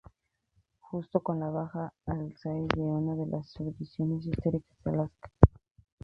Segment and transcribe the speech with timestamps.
[0.79, 5.31] Junto con la Baja Alsacia es una de las subdivisiones históricas de Alsacia.